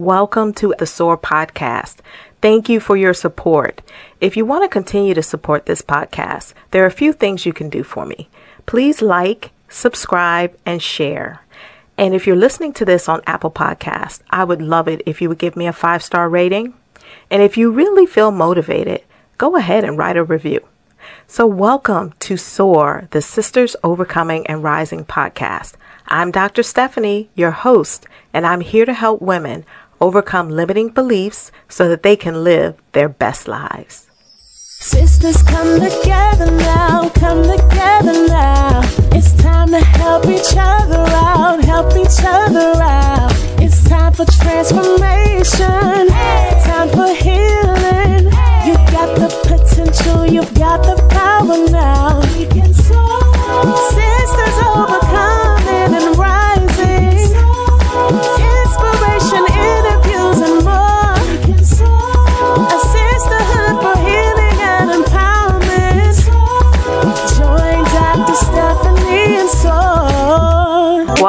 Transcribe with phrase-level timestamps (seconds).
[0.00, 1.96] Welcome to the SOAR podcast.
[2.40, 3.82] Thank you for your support.
[4.18, 7.52] If you want to continue to support this podcast, there are a few things you
[7.52, 8.30] can do for me.
[8.64, 11.42] Please like, subscribe, and share.
[11.98, 15.28] And if you're listening to this on Apple Podcast, I would love it if you
[15.28, 16.72] would give me a five star rating.
[17.30, 19.02] And if you really feel motivated,
[19.36, 20.66] go ahead and write a review.
[21.26, 25.74] So, welcome to SOAR, the Sisters Overcoming and Rising podcast.
[26.12, 26.64] I'm Dr.
[26.64, 29.64] Stephanie, your host, and I'm here to help women
[30.00, 34.06] overcome limiting beliefs so that they can live their best lives.
[34.82, 38.80] Sisters come together now, come together now.
[39.12, 43.30] It's time to help each other out, help each other out.
[43.60, 46.08] It's time for transformation,
[46.64, 48.24] time for healing.
[48.64, 52.22] You've got the potential, you've got the power now.
[53.92, 56.50] Sisters overcoming and rising.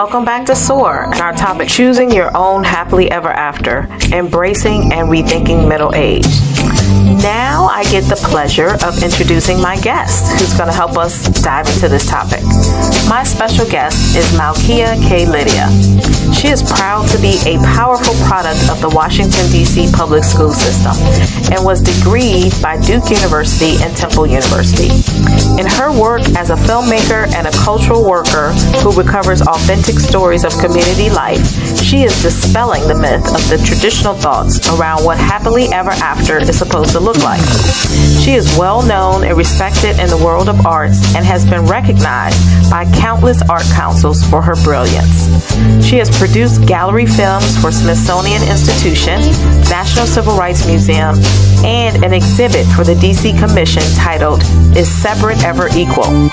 [0.03, 5.07] Welcome back to SOAR and our topic choosing your own happily ever after, embracing and
[5.09, 6.25] rethinking middle age.
[7.21, 11.67] Now I get the pleasure of introducing my guest who's going to help us dive
[11.69, 12.41] into this topic.
[13.07, 15.29] My special guest is Malkia K.
[15.29, 15.69] Lydia.
[16.33, 19.91] She is proud to be a powerful product of the Washington, D.C.
[19.93, 20.97] public school system
[21.53, 24.89] and was degreed by Duke University and Temple University.
[25.61, 28.49] In her work as a filmmaker and a cultural worker
[28.81, 31.43] who recovers authentic stories of community life,
[31.77, 36.57] she is dispelling the myth of the traditional thoughts around what happily ever after is
[36.57, 37.41] supposed to look like.
[38.23, 42.39] She is well known and respected in the world of arts and has been recognized
[42.69, 45.27] by countless art councils for her brilliance.
[45.85, 49.19] She has produced gallery films for Smithsonian Institution,
[49.69, 51.15] National Civil Rights Museum,
[51.65, 54.41] and an exhibit for the DC Commission titled
[54.75, 56.29] Is Separate Ever Equal?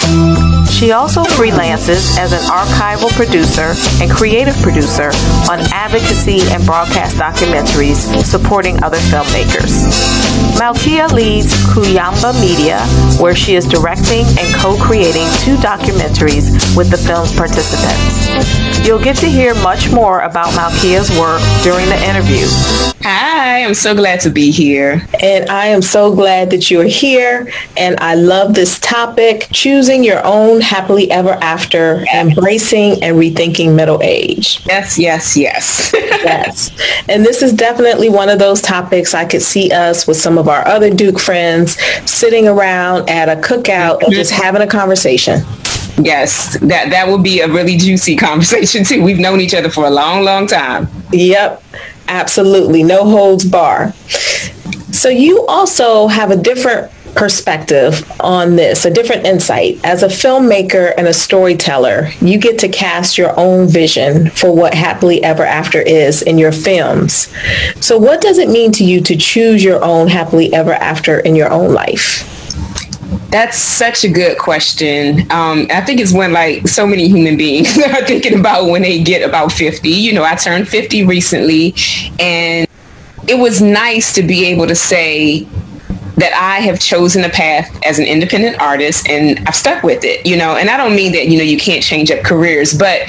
[0.66, 5.10] She also freelances as an archival producer and creative producer
[5.50, 10.27] on advocacy and broadcast documentaries supporting other filmmakers.
[10.58, 12.80] Malkia leads Kuyamba Media,
[13.22, 18.84] where she is directing and co-creating two documentaries with the film's participants.
[18.84, 22.46] You'll get to hear much more about Malkia's work during the interview.
[23.02, 25.06] Hi, I'm so glad to be here.
[25.22, 27.52] And I am so glad that you're here.
[27.76, 34.02] And I love this topic, choosing your own happily ever after, embracing and rethinking middle
[34.02, 34.60] age.
[34.66, 35.92] Yes, yes, yes.
[35.94, 36.70] yes.
[37.08, 40.47] And this is definitely one of those topics I could see us with some of
[40.48, 45.40] our other Duke friends sitting around at a cookout and just having a conversation.
[46.00, 49.02] Yes, that that would be a really juicy conversation too.
[49.02, 50.88] We've known each other for a long, long time.
[51.12, 51.62] Yep,
[52.08, 52.82] absolutely.
[52.82, 53.92] No holds bar.
[54.92, 59.80] So you also have a different perspective on this, a different insight.
[59.84, 64.74] As a filmmaker and a storyteller, you get to cast your own vision for what
[64.74, 67.32] happily ever after is in your films.
[67.80, 71.34] So what does it mean to you to choose your own happily ever after in
[71.34, 72.34] your own life?
[73.30, 75.20] That's such a good question.
[75.30, 79.02] Um, I think it's when like so many human beings are thinking about when they
[79.02, 79.88] get about 50.
[79.88, 81.74] You know, I turned 50 recently
[82.18, 82.68] and
[83.28, 85.46] it was nice to be able to say
[86.18, 90.26] that I have chosen a path as an independent artist and I've stuck with it,
[90.26, 93.02] you know, and I don't mean that, you know, you can't change up careers, but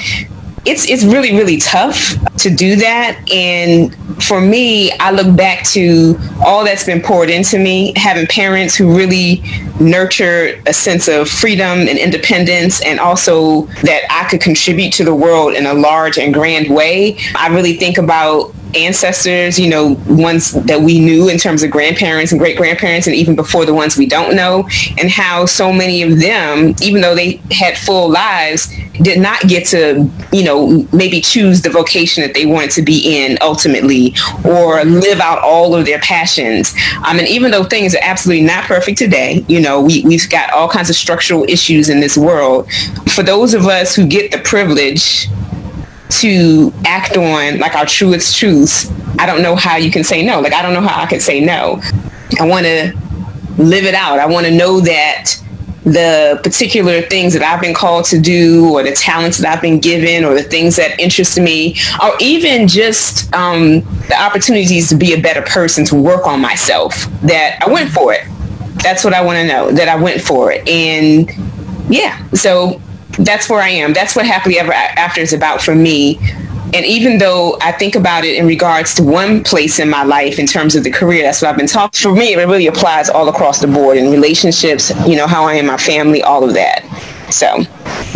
[0.66, 3.18] it's it's really really tough to do that.
[3.32, 8.74] And for me i look back to all that's been poured into me having parents
[8.74, 9.42] who really
[9.80, 15.14] nurtured a sense of freedom and independence and also that i could contribute to the
[15.14, 17.18] world in a large and grand way.
[17.34, 22.32] I really think about ancestors, you know, ones that we knew in terms of grandparents
[22.32, 26.02] and great grandparents, and even before the ones we don't know, and how so many
[26.02, 28.72] of them, even though they had full lives,
[29.02, 33.24] did not get to, you know, maybe choose the vocation that they wanted to be
[33.24, 34.14] in ultimately
[34.44, 36.74] or live out all of their passions.
[36.98, 40.52] I mean, even though things are absolutely not perfect today, you know, we, we've got
[40.52, 42.70] all kinds of structural issues in this world.
[43.14, 45.28] For those of us who get the privilege
[46.10, 50.40] to act on like our truest truths, I don't know how you can say no.
[50.40, 51.80] Like I don't know how I could say no.
[52.38, 52.92] I want to
[53.58, 54.18] live it out.
[54.18, 55.36] I want to know that
[55.84, 59.80] the particular things that I've been called to do or the talents that I've been
[59.80, 65.14] given or the things that interest me or even just um, the opportunities to be
[65.14, 68.26] a better person to work on myself that I went for it.
[68.82, 70.66] That's what I want to know that I went for it.
[70.68, 71.30] And
[71.88, 72.80] yeah, so
[73.24, 73.92] that's where I am.
[73.92, 76.18] That's what happily ever after is about for me.
[76.72, 80.38] And even though I think about it in regards to one place in my life
[80.38, 81.98] in terms of the career, that's what I've been talking.
[81.98, 85.54] For me, it really applies all across the board in relationships, you know, how I
[85.54, 86.84] am my family, all of that.
[87.32, 87.64] So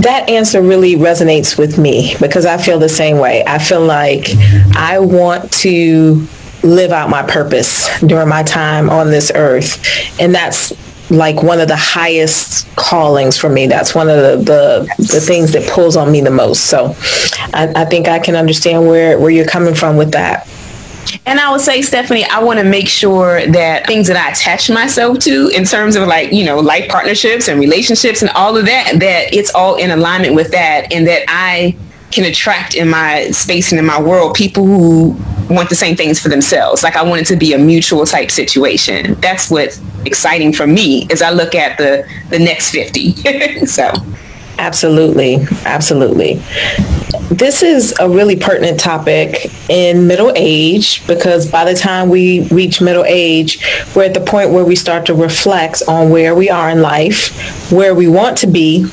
[0.02, 3.42] that answer really resonates with me because I feel the same way.
[3.44, 4.28] I feel like
[4.76, 6.26] I want to
[6.62, 9.82] live out my purpose during my time on this earth.
[10.20, 10.72] And that's
[11.10, 13.66] like one of the highest callings for me.
[13.66, 16.64] That's one of the, the, the things that pulls on me the most.
[16.64, 16.94] So
[17.52, 20.48] I, I think I can understand where, where you're coming from with that.
[21.26, 24.70] And I would say, Stephanie, I want to make sure that things that I attach
[24.70, 28.66] myself to in terms of like, you know, life partnerships and relationships and all of
[28.66, 31.76] that, that it's all in alignment with that and that I
[32.10, 35.16] can attract in my space and in my world people who
[35.50, 36.82] want the same things for themselves.
[36.82, 39.14] Like I want it to be a mutual type situation.
[39.20, 43.66] That's what's exciting for me as I look at the the next 50.
[43.66, 43.92] so
[44.58, 45.46] Absolutely.
[45.64, 46.34] Absolutely.
[47.30, 52.80] This is a really pertinent topic in middle age because by the time we reach
[52.80, 53.64] middle age,
[53.94, 57.72] we're at the point where we start to reflect on where we are in life,
[57.72, 58.86] where we want to be,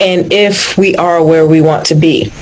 [0.00, 2.32] and if we are where we want to be.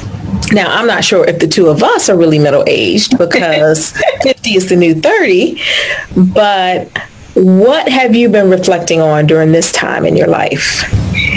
[0.53, 3.93] Now, I'm not sure if the two of us are really middle aged because
[4.23, 5.61] 50 is the new 30,
[6.33, 6.89] but
[7.37, 10.91] what have you been reflecting on during this time in your life?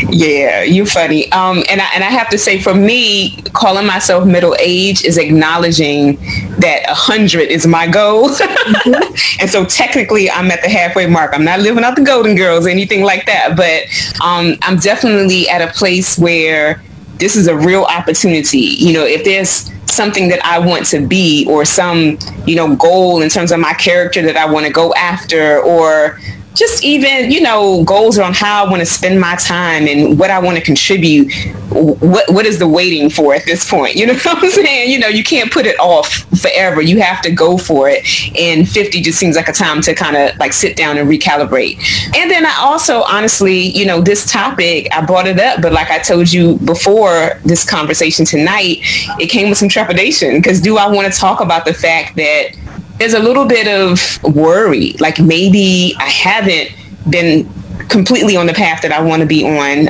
[0.10, 1.30] Yeah, you're funny.
[1.34, 5.18] Um, and I and I have to say, for me, calling myself middle age is
[5.18, 6.16] acknowledging
[6.60, 8.30] that a hundred is my goal.
[8.70, 9.42] Mm-hmm.
[9.42, 11.34] and so technically, I'm at the halfway mark.
[11.34, 13.84] I'm not living out the Golden Girls or anything like that, but
[14.24, 16.82] um, I'm definitely at a place where
[17.20, 18.58] this is a real opportunity.
[18.58, 23.22] You know, if there's something that I want to be or some, you know, goal
[23.22, 26.20] in terms of my character that I want to go after or
[26.60, 30.30] just even you know goals on how I want to spend my time and what
[30.30, 31.32] I want to contribute.
[31.70, 33.96] What what is the waiting for at this point?
[33.96, 34.92] You know what I'm saying?
[34.92, 36.08] You know you can't put it off
[36.42, 36.82] forever.
[36.82, 38.06] You have to go for it.
[38.38, 41.78] And 50 just seems like a time to kind of like sit down and recalibrate.
[42.16, 45.90] And then I also honestly, you know, this topic I brought it up, but like
[45.90, 48.80] I told you before this conversation tonight,
[49.20, 52.52] it came with some trepidation because do I want to talk about the fact that
[53.00, 54.94] there's a little bit of worry.
[55.00, 56.72] Like maybe I haven't
[57.10, 57.50] been
[57.88, 59.88] completely on the path that I want to be on.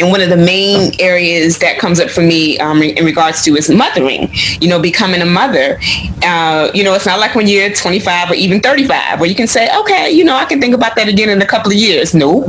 [0.00, 3.54] And one of the main areas that comes up for me um, in regards to
[3.56, 5.78] is mothering, you know, becoming a mother.
[6.22, 9.46] Uh, you know, it's not like when you're 25 or even 35 where you can
[9.46, 12.14] say, okay, you know, I can think about that again in a couple of years.
[12.14, 12.40] No.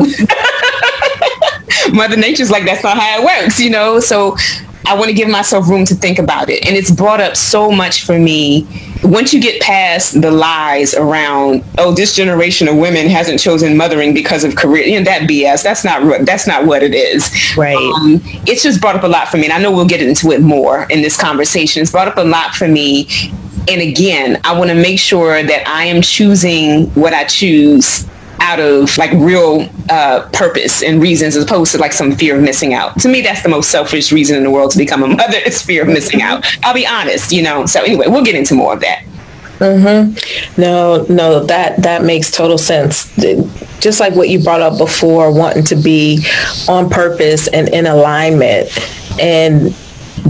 [1.92, 4.00] Mother Nature's like, that's not how it works, you know?
[4.00, 4.38] So
[4.86, 6.66] I want to give myself room to think about it.
[6.66, 8.66] And it's brought up so much for me.
[9.04, 14.14] Once you get past the lies around, oh, this generation of women hasn't chosen mothering
[14.14, 15.64] because of career, you know, that BS.
[15.64, 17.30] That's not that's not what it is.
[17.58, 17.76] Right.
[17.76, 20.32] Um, it's just brought up a lot for me, and I know we'll get into
[20.32, 21.82] it more in this conversation.
[21.82, 23.08] It's brought up a lot for me.
[23.70, 28.08] And again, I want to make sure that I am choosing what I choose
[28.40, 32.44] out of like real uh, purpose and reasons as opposed to like some fear of
[32.44, 33.00] missing out.
[33.00, 35.62] To me, that's the most selfish reason in the world to become a mother is
[35.62, 36.46] fear of missing out.
[36.64, 37.66] I'll be honest, you know.
[37.66, 39.04] So anyway, we'll get into more of that.
[39.60, 40.62] Mm-hmm.
[40.62, 43.14] No, no, that that makes total sense.
[43.80, 46.26] Just like what you brought up before, wanting to be
[46.68, 48.70] on purpose and in alignment,
[49.20, 49.76] and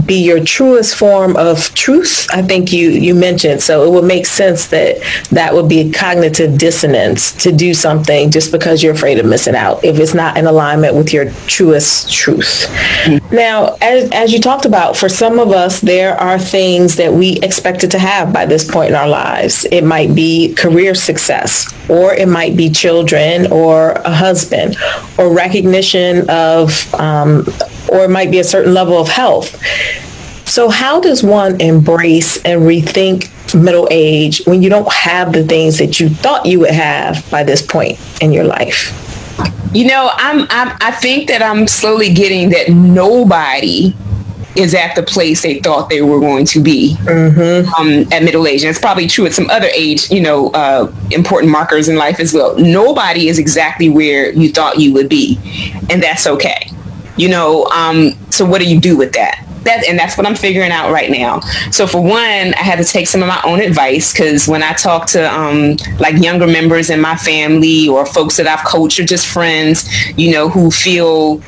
[0.06, 3.62] be your truest form of truth i think you you mentioned.
[3.62, 4.98] So it would make sense that
[5.30, 9.54] that would be a cognitive dissonance to do something just because you're afraid of missing
[9.54, 12.66] out if it's not in alignment with your truest truth.
[13.04, 13.34] Mm-hmm.
[13.34, 17.38] now as, as you talked about for some of us there are things that we
[17.40, 19.66] expected to have by this point in our lives.
[19.70, 24.76] It might be career success or it might be children or a husband
[25.18, 27.46] or recognition of um,
[27.90, 29.60] or it might be a certain level of health.
[30.46, 35.78] So how does one embrace and rethink middle age when you don't have the things
[35.78, 39.00] that you thought you would have by this point in your life?
[39.74, 43.94] You know, I'm, I'm I think that I'm slowly getting that nobody
[44.56, 47.72] is at the place they thought they were going to be mm-hmm.
[47.74, 48.62] um, at middle age.
[48.62, 52.20] And it's probably true at some other age, you know, uh, important markers in life
[52.20, 52.56] as well.
[52.58, 55.38] Nobody is exactly where you thought you would be,
[55.90, 56.70] and that's okay
[57.16, 60.34] you know um, so what do you do with that that and that's what i'm
[60.34, 63.60] figuring out right now so for one i had to take some of my own
[63.60, 68.36] advice because when i talk to um, like younger members in my family or folks
[68.36, 71.40] that i've coached or just friends you know who feel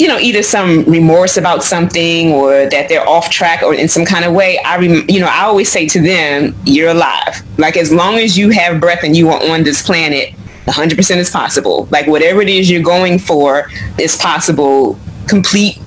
[0.00, 4.04] you know either some remorse about something or that they're off track or in some
[4.04, 7.42] kind of way i rem- you know i always say to them you're alive.
[7.58, 10.34] Like as long as you have breath and you are on this planet
[10.66, 11.88] 100% is possible.
[11.90, 14.98] Like whatever it is you're going for is possible.
[15.26, 15.78] Complete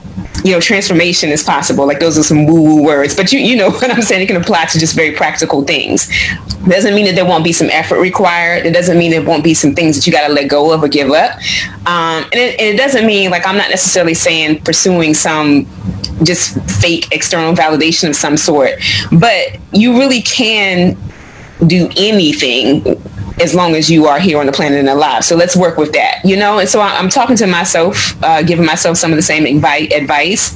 [0.43, 1.88] you know, transformation is possible.
[1.88, 4.21] Like those are some woo woo words, but you, you know what I'm saying?
[4.21, 6.09] It can apply to just very practical things.
[6.67, 8.65] Doesn't mean that there won't be some effort required.
[8.65, 10.83] It doesn't mean there won't be some things that you got to let go of
[10.83, 11.38] or give up.
[11.85, 15.67] Um, and, it, and it doesn't mean like I'm not necessarily saying pursuing some
[16.23, 18.71] just fake external validation of some sort,
[19.12, 20.97] but you really can
[21.67, 22.83] do anything
[23.42, 25.25] as long as you are here on the planet and alive.
[25.25, 26.60] So let's work with that, you know?
[26.60, 30.54] And so I'm talking to myself, uh, giving myself some of the same advice.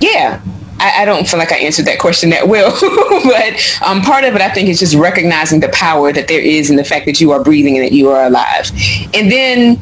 [0.00, 0.40] Yeah,
[0.78, 2.70] I, I, don't feel like I answered that question that well,
[3.24, 6.70] but um, part of it, I think, is just recognizing the power that there is
[6.70, 8.70] in the fact that you are breathing and that you are alive.
[9.14, 9.80] And then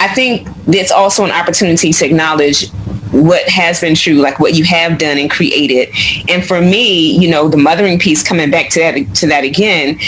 [0.00, 2.70] I think it's also an opportunity to acknowledge
[3.10, 5.88] what has been true, like what you have done and created.
[6.28, 9.98] And for me, you know, the mothering piece coming back to that to that again,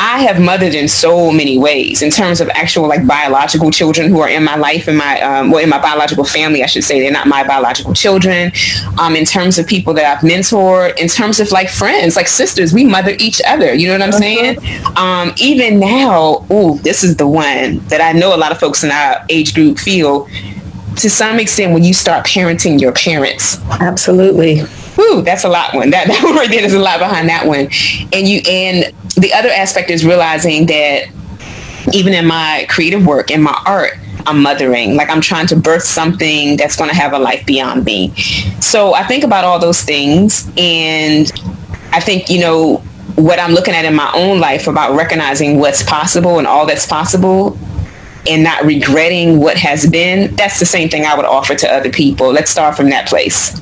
[0.00, 4.20] I have mothered in so many ways in terms of actual like biological children who
[4.20, 7.00] are in my life in my um, well in my biological family I should say.
[7.00, 8.52] They're not my biological children.
[9.00, 12.72] Um, in terms of people that I've mentored in terms of like friends like sisters
[12.72, 13.74] we mother each other.
[13.74, 14.18] You know what I'm uh-huh.
[14.18, 14.58] saying?
[14.96, 18.84] Um, even now oh this is the one that I know a lot of folks
[18.84, 20.28] in our age group feel
[20.98, 24.62] to some extent when you start parenting your parents absolutely
[24.98, 25.90] Ooh, that's a lot one.
[25.90, 27.68] That, that one right there is a lot behind that one.
[28.12, 31.08] And you and the other aspect is realizing that
[31.92, 33.92] even in my creative work, in my art,
[34.26, 34.96] I'm mothering.
[34.96, 38.14] Like I'm trying to birth something that's going to have a life beyond me.
[38.60, 41.30] So I think about all those things and
[41.92, 42.76] I think, you know,
[43.14, 46.86] what I'm looking at in my own life about recognizing what's possible and all that's
[46.86, 47.58] possible
[48.28, 51.90] and not regretting what has been, that's the same thing I would offer to other
[51.90, 52.32] people.
[52.32, 53.60] Let's start from that place.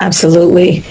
[0.00, 0.84] Absolutely.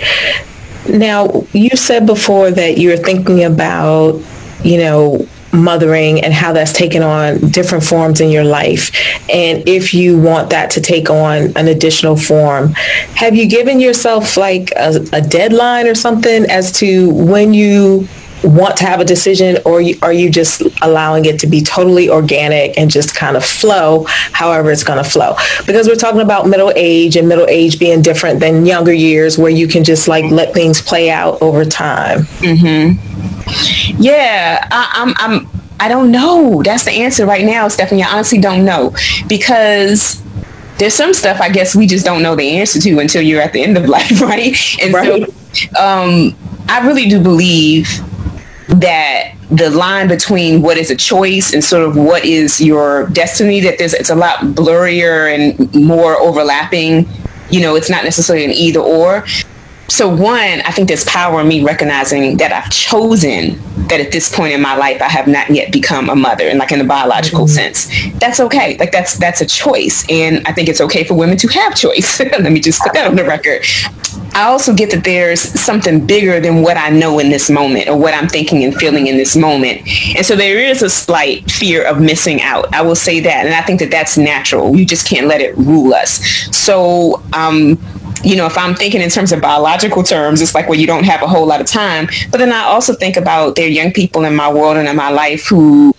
[0.89, 4.21] Now, you said before that you're thinking about,
[4.63, 8.89] you know, mothering and how that's taken on different forms in your life.
[9.29, 12.69] And if you want that to take on an additional form,
[13.15, 18.07] have you given yourself like a, a deadline or something as to when you
[18.43, 22.77] want to have a decision or are you just allowing it to be totally organic
[22.77, 26.71] and just kind of flow however it's going to flow because we're talking about middle
[26.75, 30.53] age and middle age being different than younger years where you can just like let
[30.53, 34.01] things play out over time mm-hmm.
[34.01, 35.47] yeah I, I'm, I'm
[35.81, 36.61] I don't know.
[36.61, 38.03] That's the answer right now, Stephanie.
[38.03, 38.95] I honestly don't know
[39.27, 40.21] because
[40.77, 43.51] there's some stuff I guess we just don't know the answer to until you're at
[43.51, 44.55] the end of life, right?
[44.79, 45.27] And right.
[45.27, 46.35] so um,
[46.69, 47.89] I really do believe
[48.71, 53.59] that the line between what is a choice and sort of what is your destiny
[53.59, 57.07] that there's it's a lot blurrier and more overlapping.
[57.49, 59.25] You know it's not necessarily an either or.
[59.89, 63.59] So one i think there's power in me recognizing that i've chosen
[63.89, 66.59] that at this point in my life i have not yet become a mother and
[66.59, 67.73] like in the biological mm-hmm.
[67.73, 67.89] sense.
[68.17, 68.77] That's okay.
[68.77, 70.05] Like that's that's a choice.
[70.09, 72.19] And i think it's okay for women to have choice.
[72.21, 73.65] Let me just put that on the record
[74.33, 77.97] I also get that there's something bigger than what I know in this moment or
[77.97, 79.81] what I'm thinking and feeling in this moment.
[80.15, 82.73] And so there is a slight fear of missing out.
[82.73, 83.45] I will say that.
[83.45, 84.75] And I think that that's natural.
[84.75, 86.23] You just can't let it rule us.
[86.55, 87.79] So, um,
[88.23, 91.03] you know, if I'm thinking in terms of biological terms, it's like, well, you don't
[91.05, 92.07] have a whole lot of time.
[92.29, 94.95] But then I also think about there are young people in my world and in
[94.95, 95.93] my life who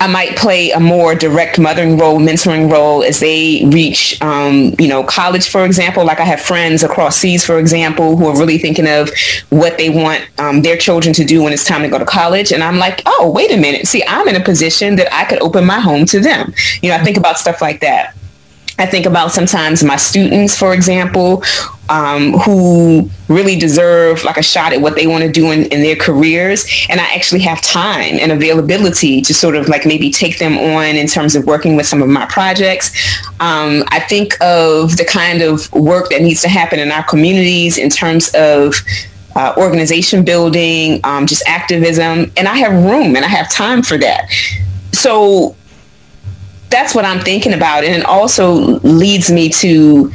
[0.00, 4.88] I might play a more direct mothering role, mentoring role as they reach, um, you
[4.88, 6.06] know, college, for example.
[6.06, 9.10] Like I have friends across seas, for example, who are really thinking of
[9.50, 12.50] what they want um, their children to do when it's time to go to college.
[12.50, 13.86] And I'm like, oh, wait a minute.
[13.86, 16.54] See, I'm in a position that I could open my home to them.
[16.80, 18.16] You know, I think about stuff like that.
[18.80, 21.44] I think about sometimes my students, for example,
[21.90, 25.82] um, who really deserve like a shot at what they want to do in, in,
[25.82, 26.64] their careers.
[26.88, 30.96] And I actually have time and availability to sort of like maybe take them on
[30.96, 32.90] in terms of working with some of my projects.
[33.40, 37.76] Um, I think of the kind of work that needs to happen in our communities
[37.76, 38.74] in terms of
[39.36, 43.98] uh, organization building, um, just activism, and I have room and I have time for
[43.98, 44.28] that.
[44.92, 45.54] So
[46.70, 47.84] that's what I'm thinking about.
[47.84, 50.12] And it also leads me to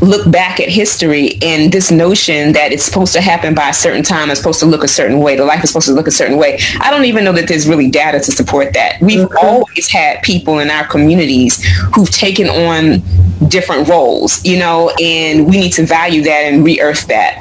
[0.00, 4.02] look back at history and this notion that it's supposed to happen by a certain
[4.02, 6.10] time, it's supposed to look a certain way, the life is supposed to look a
[6.10, 6.58] certain way.
[6.80, 9.00] I don't even know that there's really data to support that.
[9.00, 9.46] We've mm-hmm.
[9.46, 11.64] always had people in our communities
[11.94, 13.02] who've taken on
[13.48, 17.40] different roles, you know, and we need to value that and re-earth that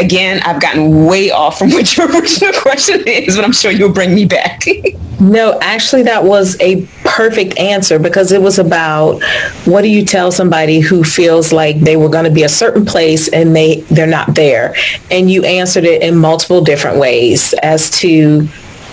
[0.00, 3.92] again, I've gotten way off from what your original question is, but I'm sure you'll
[3.92, 4.64] bring me back.
[5.20, 9.22] no, actually, that was a perfect answer because it was about
[9.64, 12.84] what do you tell somebody who feels like they were going to be a certain
[12.84, 14.74] place and they they're not there,
[15.10, 18.48] and you answered it in multiple different ways as to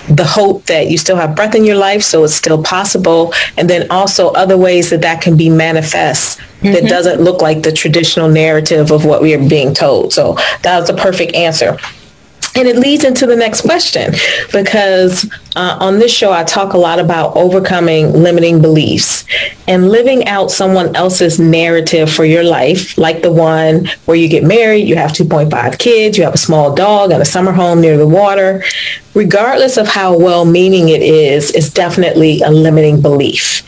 [0.09, 3.69] the hope that you still have breath in your life, so it's still possible, and
[3.69, 6.73] then also other ways that that can be manifest mm-hmm.
[6.73, 10.13] that doesn't look like the traditional narrative of what we are being told.
[10.13, 11.77] So that was the perfect answer.
[12.57, 14.13] And it leads into the next question
[14.51, 19.25] because uh, on this show, I talk a lot about overcoming limiting beliefs
[19.67, 24.43] and living out someone else's narrative for your life, like the one where you get
[24.43, 27.95] married, you have 2.5 kids, you have a small dog and a summer home near
[27.95, 28.63] the water.
[29.13, 33.61] Regardless of how well meaning it is, it's definitely a limiting belief.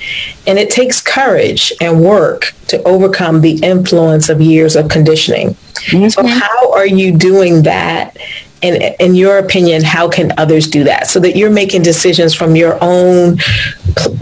[0.47, 5.49] And it takes courage and work to overcome the influence of years of conditioning.
[5.89, 6.09] Mm-hmm.
[6.09, 8.17] So, how are you doing that?
[8.61, 12.55] And in your opinion, how can others do that so that you're making decisions from
[12.55, 13.37] your own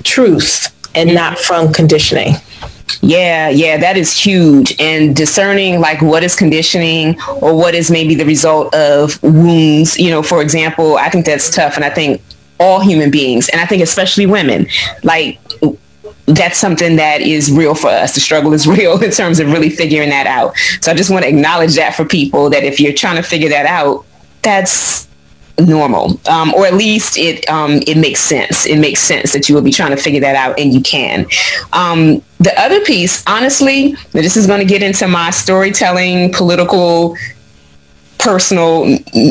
[0.04, 2.34] truth and not from conditioning?
[3.02, 4.76] Yeah, yeah, that is huge.
[4.80, 10.10] And discerning like what is conditioning or what is maybe the result of wounds, you
[10.10, 11.76] know, for example, I think that's tough.
[11.76, 12.22] And I think
[12.60, 14.68] all human beings, and I think especially women,
[15.04, 15.40] like
[16.28, 18.14] that's something that is real for us.
[18.14, 20.56] The struggle is real in terms of really figuring that out.
[20.82, 23.50] So I just want to acknowledge that for people that if you're trying to figure
[23.50, 24.06] that out,
[24.42, 25.08] that's
[25.60, 28.66] normal, um, or at least it um, it makes sense.
[28.66, 31.26] It makes sense that you will be trying to figure that out, and you can.
[31.74, 37.18] Um, the other piece, honestly, this is going to get into my storytelling, political,
[38.20, 38.86] personal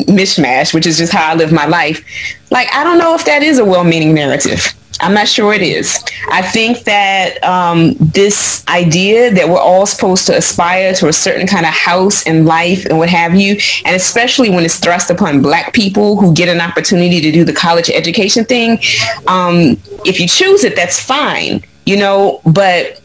[0.07, 2.03] mishmash, which is just how I live my life.
[2.51, 4.73] Like, I don't know if that is a well-meaning narrative.
[4.99, 6.03] I'm not sure it is.
[6.31, 11.47] I think that um, this idea that we're all supposed to aspire to a certain
[11.47, 15.41] kind of house and life and what have you, and especially when it's thrust upon
[15.41, 18.79] black people who get an opportunity to do the college education thing,
[19.27, 23.01] um, if you choose it, that's fine, you know, but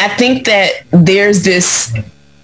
[0.00, 1.96] I think that there's this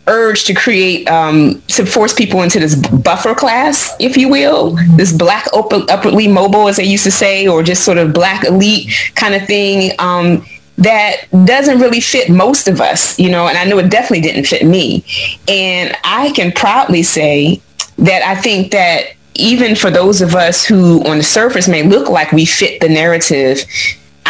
[0.06, 5.12] urge to create um, to force people into this buffer class, if you will, this
[5.12, 8.90] black upper, upwardly mobile, as they used to say, or just sort of black elite
[9.14, 9.92] kind of thing.
[9.98, 10.44] Um,
[10.76, 14.46] that doesn't really fit most of us, you know, and I know it definitely didn't
[14.46, 15.04] fit me.
[15.46, 17.62] And I can proudly say
[17.98, 22.08] that I think that even for those of us who on the surface may look
[22.08, 23.60] like we fit the narrative,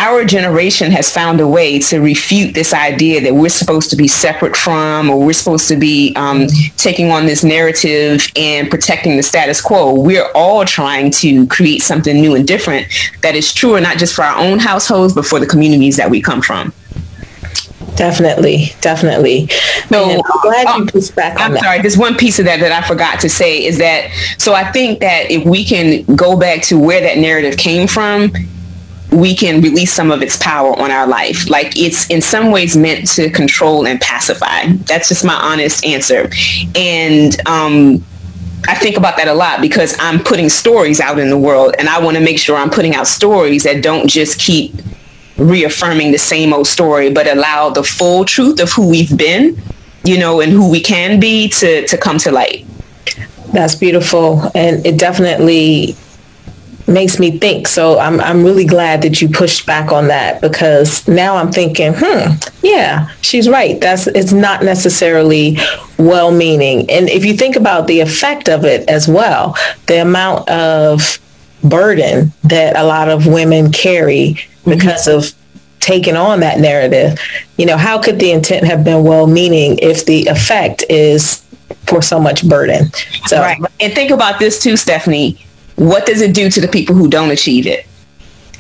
[0.05, 4.07] our generation has found a way to refute this idea that we're supposed to be
[4.07, 9.23] separate from or we're supposed to be um, taking on this narrative and protecting the
[9.23, 9.99] status quo.
[9.99, 12.87] We're all trying to create something new and different
[13.23, 16.21] that is true, not just for our own households, but for the communities that we
[16.21, 16.75] come from.
[17.97, 19.49] Definitely, definitely.
[19.89, 21.63] So and I'm glad you um, pushed back I'm that.
[21.63, 21.81] sorry.
[21.81, 25.01] There's one piece of that that I forgot to say is that so I think
[25.01, 28.33] that if we can go back to where that narrative came from
[29.15, 31.49] we can release some of its power on our life.
[31.49, 34.67] Like it's in some ways meant to control and pacify.
[34.87, 36.31] That's just my honest answer.
[36.75, 38.05] And um,
[38.67, 41.89] I think about that a lot because I'm putting stories out in the world and
[41.89, 44.75] I want to make sure I'm putting out stories that don't just keep
[45.37, 49.61] reaffirming the same old story, but allow the full truth of who we've been,
[50.05, 52.67] you know, and who we can be to, to come to light.
[53.53, 54.51] That's beautiful.
[54.55, 55.97] And it definitely
[56.87, 57.67] makes me think.
[57.67, 61.95] So I'm I'm really glad that you pushed back on that because now I'm thinking,
[61.97, 63.81] hmm, yeah, she's right.
[63.81, 65.57] That's it's not necessarily
[65.99, 66.91] well meaning.
[66.91, 71.19] And if you think about the effect of it as well, the amount of
[71.63, 74.71] burden that a lot of women carry mm-hmm.
[74.71, 75.19] because mm-hmm.
[75.19, 75.35] of
[75.81, 77.19] taking on that narrative,
[77.57, 81.45] you know, how could the intent have been well meaning if the effect is
[81.87, 82.91] for so much burden?
[83.27, 83.61] So right.
[83.81, 85.45] And think about this too, Stephanie
[85.77, 87.87] what does it do to the people who don't achieve it?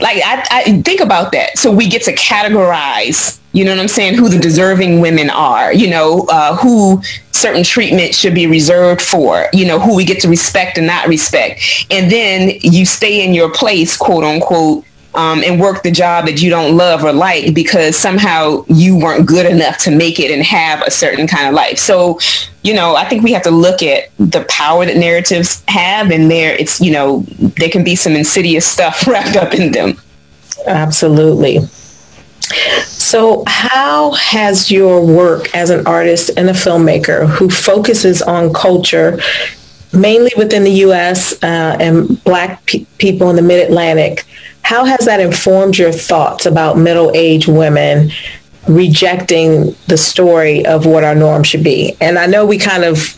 [0.00, 1.58] Like I, I think about that.
[1.58, 5.72] So we get to categorize, you know what I'm saying, who the deserving women are,
[5.72, 7.00] you know, uh, who
[7.30, 11.06] certain treatment should be reserved for, you know, who we get to respect and not
[11.06, 11.86] respect.
[11.90, 16.42] And then you stay in your place, quote unquote, um, and work the job that
[16.42, 20.42] you don't love or like because somehow you weren't good enough to make it and
[20.42, 21.78] have a certain kind of life.
[21.78, 22.18] So,
[22.62, 26.30] you know, I think we have to look at the power that narratives have and
[26.30, 30.00] there it's, you know, there can be some insidious stuff wrapped up in them.
[30.66, 31.60] Absolutely.
[32.82, 39.18] So, how has your work as an artist and a filmmaker who focuses on culture,
[39.92, 44.24] mainly within the US uh, and Black pe- people in the Mid Atlantic,
[44.64, 48.10] how has that informed your thoughts about middle-aged women
[48.66, 51.94] rejecting the story of what our norm should be?
[52.00, 53.14] And I know we kind of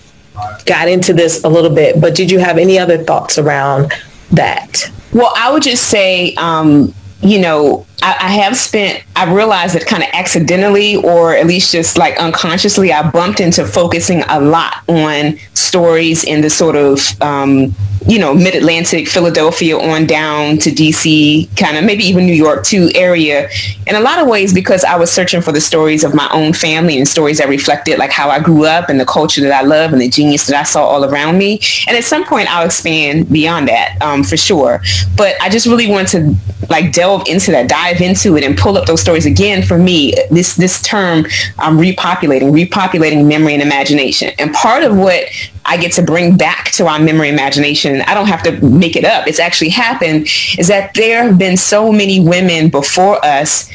[0.66, 3.92] got into this a little bit, but did you have any other thoughts around
[4.32, 4.90] that?
[5.12, 9.86] Well, I would just say, um, you know, I, I, have spent, I realized that
[9.86, 14.82] kind of accidentally or at least just like unconsciously, I bumped into focusing a lot
[14.88, 17.74] on stories in the sort of, um,
[18.06, 22.64] you know, mid Atlantic, Philadelphia on down to DC, kind of maybe even New York
[22.64, 23.48] too area.
[23.86, 26.52] In a lot of ways, because I was searching for the stories of my own
[26.52, 29.66] family and stories that reflected like how I grew up and the culture that I
[29.66, 31.60] love and the genius that I saw all around me.
[31.88, 34.82] And at some point, I'll expand beyond that um, for sure.
[35.16, 36.36] But I just really want to
[36.68, 39.62] like delve into that, dive into it, and pull up those stories again.
[39.62, 41.26] For me, this this term,
[41.58, 44.32] I'm repopulating, repopulating memory and imagination.
[44.38, 45.24] And part of what
[45.64, 48.02] I get to bring back to our memory imagination.
[48.02, 49.26] I don't have to make it up.
[49.26, 53.70] It's actually happened is that there have been so many women before us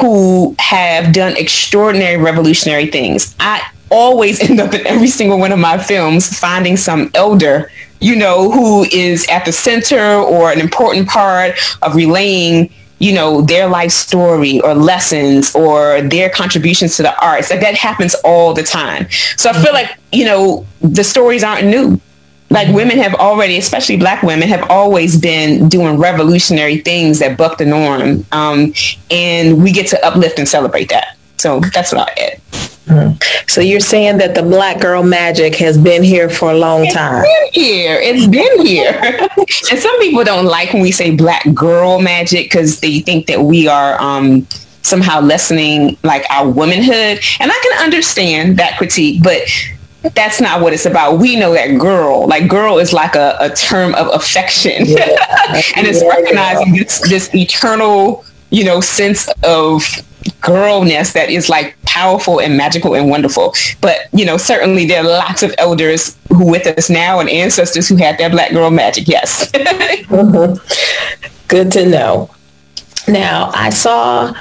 [0.00, 3.34] who have done extraordinary revolutionary things.
[3.38, 8.16] I always end up in every single one of my films finding some elder, you
[8.16, 13.68] know, who is at the center or an important part of relaying you know their
[13.68, 18.62] life story or lessons or their contributions to the arts like that happens all the
[18.62, 19.06] time.
[19.36, 22.00] So i feel like you know the stories aren't new.
[22.48, 27.58] Like women have already especially black women have always been doing revolutionary things that buck
[27.58, 28.72] the norm um,
[29.10, 32.40] and we get to uplift and celebrate that so that's what i add
[32.86, 33.16] Mm-hmm.
[33.48, 37.24] So you're saying that the black girl magic has been here for a long time.
[37.26, 37.98] It's been here.
[38.00, 39.28] It's been here.
[39.70, 43.42] and some people don't like when we say black girl magic because they think that
[43.42, 44.46] we are um,
[44.82, 47.20] somehow lessening like our womanhood.
[47.40, 49.42] And I can understand that critique, but
[50.14, 51.18] that's not what it's about.
[51.18, 54.86] We know that girl, like girl is like a, a term of affection.
[54.86, 55.06] Yeah.
[55.76, 59.82] and it's recognizing this, this eternal, you know, sense of
[60.46, 63.54] girlness that is like powerful and magical and wonderful.
[63.80, 67.88] But, you know, certainly there are lots of elders who with us now and ancestors
[67.88, 69.08] who had that black girl magic.
[69.08, 69.50] Yes.
[69.52, 70.56] mm-hmm.
[71.48, 72.30] Good to know.
[73.08, 74.34] Now, I saw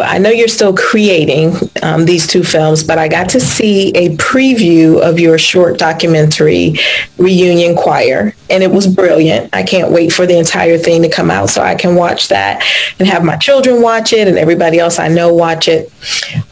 [0.00, 4.16] I know you're still creating um, these two films, but I got to see a
[4.16, 6.74] preview of your short documentary,
[7.16, 9.54] Reunion Choir, and it was brilliant.
[9.54, 12.62] I can't wait for the entire thing to come out so I can watch that
[12.98, 15.92] and have my children watch it and everybody else I know watch it.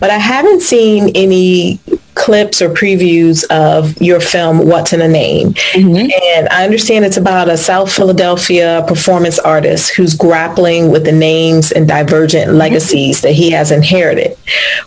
[0.01, 1.81] But I haven't seen any
[2.17, 5.53] clips or previews of your film What's in a Name.
[5.53, 6.11] Mm-hmm.
[6.35, 11.71] And I understand it's about a South Philadelphia performance artist who's grappling with the names
[11.71, 12.59] and divergent mm-hmm.
[12.59, 14.37] legacies that he has inherited.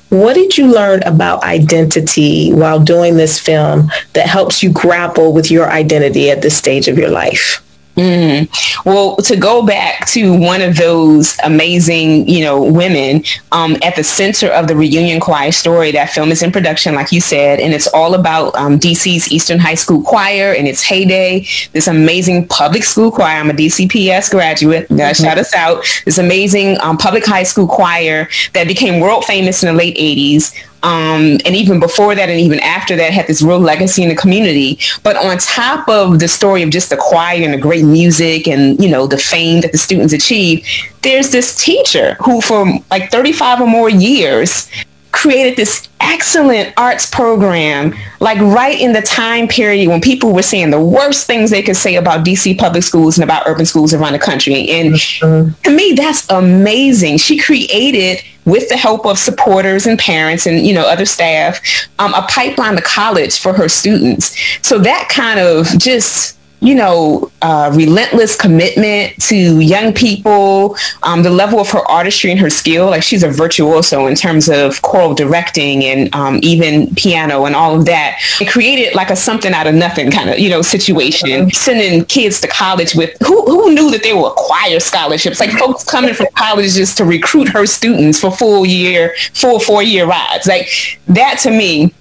[0.09, 5.49] What did you learn about identity while doing this film that helps you grapple with
[5.51, 7.63] your identity at this stage of your life?
[7.95, 8.85] Mm.
[8.85, 14.03] Well, to go back to one of those amazing, you know, women um, at the
[14.03, 17.73] center of the reunion choir story, that film is in production, like you said, and
[17.73, 21.45] it's all about um, DC's Eastern High School Choir and its heyday.
[21.73, 23.37] This amazing public school choir.
[23.37, 24.87] I'm a DCPS graduate.
[24.87, 25.21] Mm-hmm.
[25.21, 25.83] Shout us out.
[26.05, 30.55] This amazing um, public high school choir that became world famous in the late 80s
[30.83, 34.15] um, and even before that and even after that had this real legacy in the
[34.15, 34.79] community.
[35.03, 38.81] But on top of the story of just the choir and the great music and
[38.81, 40.65] you know the fame that the students achieved
[41.01, 44.69] there's this teacher who for like 35 or more years
[45.19, 50.71] created this excellent arts program like right in the time period when people were saying
[50.71, 54.13] the worst things they could say about DC public schools and about urban schools around
[54.13, 54.69] the country.
[54.69, 55.61] And mm-hmm.
[55.63, 57.17] to me that's amazing.
[57.17, 61.59] She created with the help of supporters and parents and you know other staff
[61.99, 64.35] um, a pipeline to college for her students.
[64.61, 71.29] So that kind of just you know, uh, relentless commitment to young people, um, the
[71.29, 72.87] level of her artistry and her skill.
[72.87, 77.75] Like she's a virtuoso in terms of choral directing and um, even piano and all
[77.79, 78.19] of that.
[78.41, 81.29] It created like a something out of nothing kind of, you know, situation.
[81.29, 81.49] Mm-hmm.
[81.51, 85.39] Sending kids to college with who, who knew that they were choir scholarships?
[85.39, 90.05] Like folks coming from colleges to recruit her students for full year, full four year
[90.05, 90.47] rides.
[90.47, 91.93] Like that to me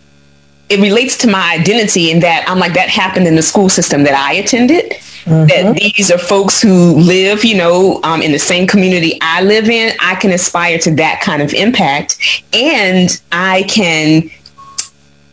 [0.69, 4.03] it relates to my identity in that I'm like that happened in the school system
[4.05, 4.93] that I attended.
[5.25, 5.47] Mm-hmm.
[5.49, 9.69] That these are folks who live, you know, um, in the same community I live
[9.69, 9.95] in.
[10.01, 12.19] I can aspire to that kind of impact,
[12.53, 14.31] and I can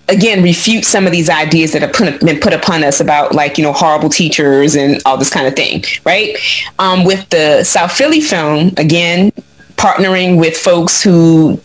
[0.07, 3.57] again refute some of these ideas that have put, been put upon us about like
[3.57, 6.37] you know horrible teachers and all this kind of thing right
[6.77, 9.31] um, with the south philly film again
[9.77, 11.59] partnering with folks who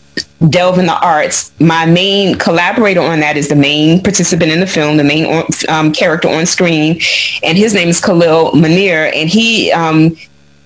[0.49, 1.51] delve in the arts.
[1.59, 5.91] My main collaborator on that is the main participant in the film, the main um,
[5.91, 6.99] character on screen,
[7.43, 10.15] and his name is Khalil Munir, and he um,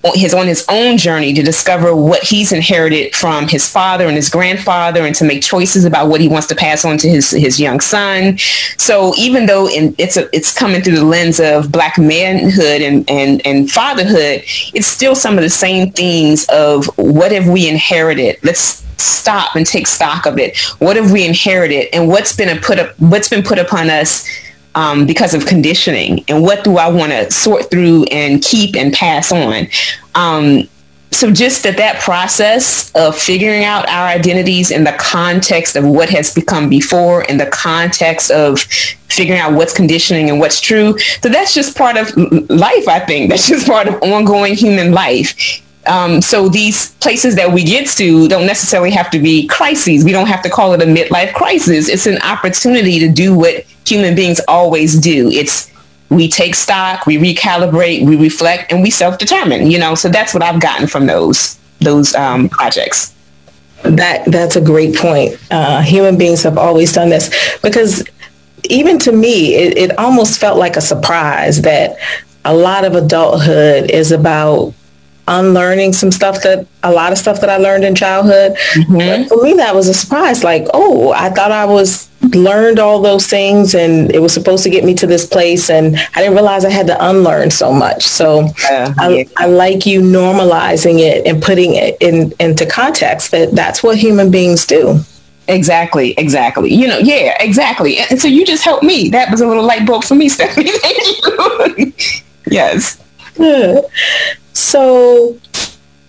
[0.06, 5.04] on his own journey to discover what he's inherited from his father and his grandfather
[5.04, 7.80] and to make choices about what he wants to pass on to his his young
[7.80, 8.38] son.
[8.78, 13.08] So even though in, it's a, it's coming through the lens of black manhood and,
[13.10, 14.42] and and fatherhood
[14.74, 18.38] it's still some of the same themes of what have we inherited.
[18.42, 20.58] Let's stop and take stock of it.
[20.78, 24.28] What have we inherited and what's been put up what's been put upon us
[24.74, 26.24] um, because of conditioning?
[26.28, 29.68] And what do I want to sort through and keep and pass on.
[30.14, 30.68] Um,
[31.12, 36.10] so just that that process of figuring out our identities in the context of what
[36.10, 38.60] has become before in the context of
[39.08, 42.14] figuring out what's conditioning and what's true so that's just part of
[42.50, 43.30] life i think.
[43.30, 48.28] That's just part of ongoing human life um, so these places that we get to
[48.28, 50.04] don't necessarily have to be crises.
[50.04, 51.88] We don't have to call it a midlife crisis.
[51.88, 55.30] It's an opportunity to do what human beings always do.
[55.30, 55.70] It's
[56.08, 59.70] we take stock, we recalibrate, we reflect, and we self-determine.
[59.70, 63.14] You know, so that's what I've gotten from those those um, projects.
[63.82, 65.38] That that's a great point.
[65.50, 67.30] Uh, human beings have always done this
[67.62, 68.04] because
[68.68, 71.96] even to me, it, it almost felt like a surprise that
[72.44, 74.72] a lot of adulthood is about
[75.28, 78.56] unlearning some stuff that a lot of stuff that I learned in childhood.
[78.74, 79.28] Mm-hmm.
[79.28, 80.44] for me, that was a surprise.
[80.44, 84.70] Like, oh, I thought I was learned all those things and it was supposed to
[84.70, 88.04] get me to this place and I didn't realize I had to unlearn so much.
[88.04, 89.24] So uh, I, yeah.
[89.36, 94.30] I, like you normalizing it and putting it in into context that that's what human
[94.30, 95.00] beings do.
[95.48, 96.74] Exactly, exactly.
[96.74, 97.98] You know, yeah, exactly.
[97.98, 99.10] And so you just helped me.
[99.10, 100.70] That was a little light bulb for me, Stephanie.
[100.70, 101.92] Thank you.
[102.50, 103.02] yes.
[103.36, 103.84] Good.
[104.56, 105.38] So,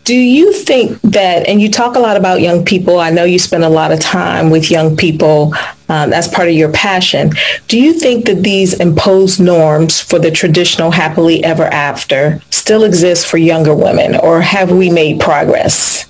[0.06, 3.40] do you think that, and you talk a lot about young people, I know you
[3.40, 5.54] spend a lot of time with young people,
[5.90, 7.32] um, that's part of your passion.
[7.68, 13.28] Do you think that these imposed norms for the traditional happily ever after still exist
[13.28, 16.06] for younger women, or have we made progress?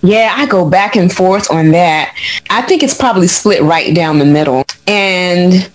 [0.00, 2.16] Yeah, I go back and forth on that.
[2.50, 4.64] I think it's probably split right down the middle.
[4.86, 5.68] And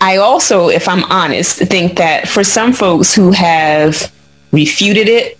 [0.00, 4.12] I also, if I'm honest, think that for some folks who have
[4.52, 5.38] refuted it,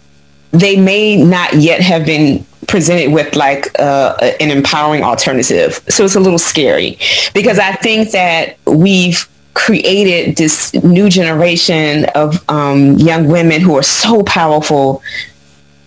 [0.51, 5.83] they may not yet have been presented with like uh, an empowering alternative.
[5.88, 6.98] So it's a little scary
[7.35, 13.83] because I think that we've created this new generation of um, young women who are
[13.83, 15.03] so powerful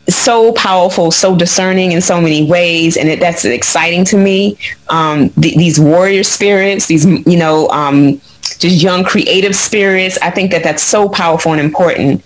[0.07, 4.57] so powerful, so discerning in so many ways, and it, that's exciting to me.
[4.89, 8.21] Um, th- these warrior spirits, these you know, um,
[8.59, 10.17] just young creative spirits.
[10.21, 12.23] I think that that's so powerful and important.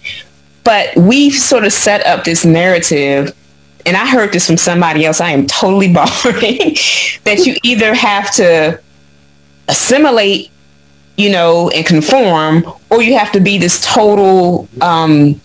[0.69, 3.35] But we've sort of set up this narrative,
[3.87, 5.19] and I heard this from somebody else.
[5.19, 6.75] I am totally borrowing
[7.23, 8.79] that you either have to
[9.67, 10.51] assimilate,
[11.17, 15.41] you know, and conform, or you have to be this total, um,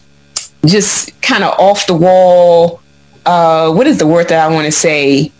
[0.67, 2.83] just kind of off the wall.
[3.25, 5.33] Uh, what is the word that I want to say?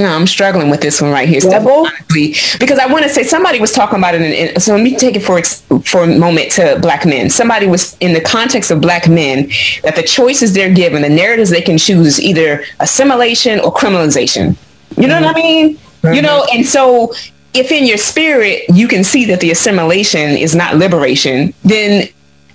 [0.00, 3.22] Know, I'm struggling with this one right here, Steph, honestly, because I want to say
[3.22, 4.22] somebody was talking about it.
[4.22, 5.42] In, in, so let me take it for
[5.82, 7.28] for a moment to black men.
[7.28, 9.48] Somebody was in the context of black men
[9.82, 14.56] that the choices they're given, the narratives they can choose, is either assimilation or criminalization.
[14.96, 15.24] You know mm-hmm.
[15.24, 15.76] what I mean?
[15.76, 16.14] Mm-hmm.
[16.14, 17.12] You know, and so
[17.54, 22.08] if in your spirit you can see that the assimilation is not liberation, then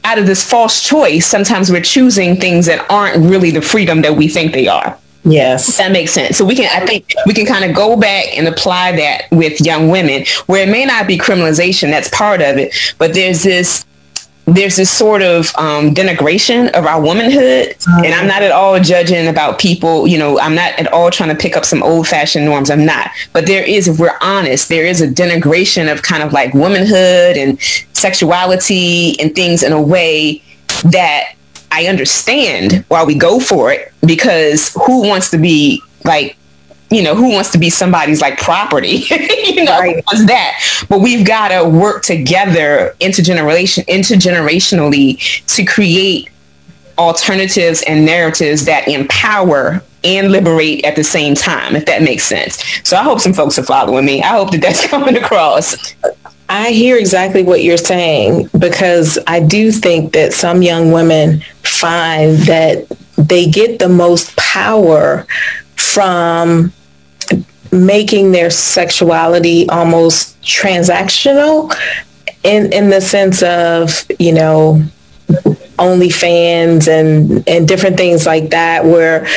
[0.03, 4.15] out of this false choice, sometimes we're choosing things that aren't really the freedom that
[4.15, 4.97] we think they are.
[5.27, 5.77] Yes.
[5.77, 6.37] That makes sense.
[6.37, 9.59] So we can, I think we can kind of go back and apply that with
[9.59, 13.85] young women where it may not be criminalization, that's part of it, but there's this,
[14.45, 17.75] there's this sort of um, denigration of our womanhood.
[17.75, 18.05] Mm-hmm.
[18.05, 21.29] And I'm not at all judging about people, you know, I'm not at all trying
[21.29, 22.69] to pick up some old fashioned norms.
[22.69, 23.11] I'm not.
[23.33, 27.35] But there is, if we're honest, there is a denigration of kind of like womanhood
[27.35, 27.59] and
[27.91, 30.41] sexuality and things in a way
[30.85, 31.33] that
[31.71, 36.37] I understand why we go for it because who wants to be like
[36.89, 39.03] you know, who wants to be somebody's like property?
[39.09, 40.03] you know, right.
[40.05, 40.85] wants that?
[40.87, 46.29] But we've got to work together intergeneration, intergenerationally to create
[46.97, 52.63] alternatives and narratives that empower and liberate at the same time, if that makes sense.
[52.87, 54.21] So I hope some folks are following me.
[54.21, 55.95] I hope that that's coming across.
[56.49, 62.37] I hear exactly what you're saying because I do think that some young women find
[62.39, 65.25] that they get the most power
[65.75, 66.71] from
[67.71, 71.75] making their sexuality almost transactional
[72.43, 74.81] in in the sense of, you know,
[75.77, 79.27] OnlyFans and and different things like that where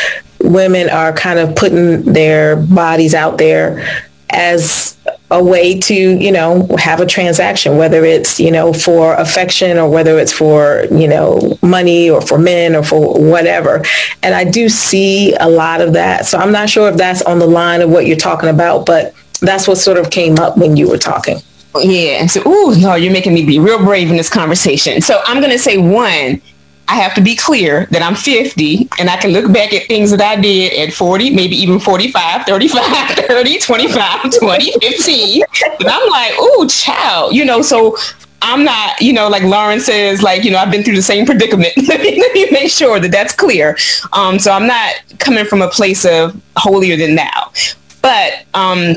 [0.42, 4.96] women are kind of putting their bodies out there as
[5.30, 9.88] a way to, you know, have a transaction, whether it's, you know, for affection or
[9.88, 13.82] whether it's for, you know, money or for men or for whatever.
[14.22, 16.26] And I do see a lot of that.
[16.26, 19.14] So I'm not sure if that's on the line of what you're talking about, but
[19.40, 21.38] that's what sort of came up when you were talking.
[21.78, 22.26] Yeah.
[22.26, 25.00] So, ooh, no, you're making me be real brave in this conversation.
[25.00, 26.42] So I'm going to say one,
[26.90, 30.10] I have to be clear that I'm 50 and I can look back at things
[30.10, 35.42] that I did at 40, maybe even 45, 35, 30, 25, 20, 15.
[35.78, 37.96] And I'm like, oh, child, you know, so
[38.42, 41.26] I'm not, you know, like Lauren says, like, you know, I've been through the same
[41.26, 41.72] predicament.
[41.88, 43.76] Let me make sure that that's clear.
[44.12, 47.52] Um, so I'm not coming from a place of holier than thou.
[48.02, 48.96] But um,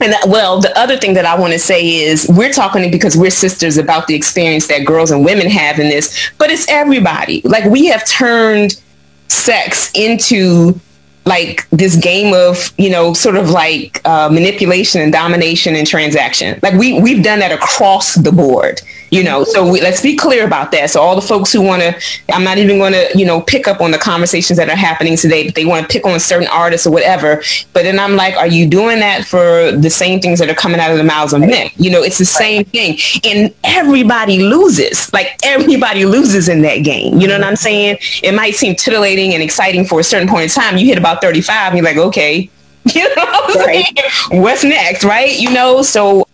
[0.00, 3.16] and that, well, the other thing that I want to say is we're talking because
[3.16, 7.40] we're sisters about the experience that girls and women have in this, but it's everybody.
[7.44, 8.80] Like we have turned
[9.28, 10.78] sex into
[11.26, 16.58] like this game of you know sort of like uh, manipulation and domination and transaction
[16.62, 18.80] like we we've done that across the board
[19.14, 20.90] you know so we, let's be clear about that.
[20.90, 21.94] So all the folks who want to
[22.32, 25.16] i'm not even going to you know pick up on the conversations that are happening
[25.16, 27.42] today but they want to pick on certain artists or whatever.
[27.72, 30.80] But then i'm like are you doing that for the same things that are coming
[30.80, 31.70] out of the mouths of men?
[31.76, 32.98] You know it's the same thing.
[33.24, 35.12] And everybody loses.
[35.12, 37.20] Like everybody loses in that game.
[37.20, 37.98] You know what i'm saying?
[38.22, 40.76] It might seem titillating and exciting for a certain point in time.
[40.76, 42.50] You hit about 35 and you're like okay.
[42.94, 43.98] You know what right.
[44.30, 45.38] what's next right?
[45.38, 45.80] You know?
[45.80, 46.26] So